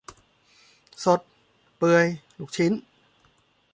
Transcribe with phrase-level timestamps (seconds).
[1.03, 1.19] สด
[1.75, 2.05] เปื่อย
[2.37, 2.71] ลูกชิ้น